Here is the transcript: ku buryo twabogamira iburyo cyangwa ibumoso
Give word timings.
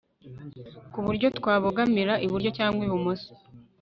ku 0.91 0.99
buryo 1.05 1.27
twabogamira 1.37 2.13
iburyo 2.25 2.49
cyangwa 2.57 2.81
ibumoso 2.87 3.31